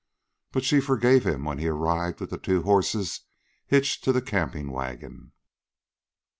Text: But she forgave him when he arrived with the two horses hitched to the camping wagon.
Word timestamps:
But 0.51 0.63
she 0.63 0.79
forgave 0.79 1.27
him 1.27 1.43
when 1.45 1.59
he 1.59 1.67
arrived 1.67 2.19
with 2.21 2.31
the 2.31 2.39
two 2.39 2.63
horses 2.63 3.19
hitched 3.67 4.03
to 4.03 4.11
the 4.11 4.19
camping 4.19 4.71
wagon. 4.71 5.31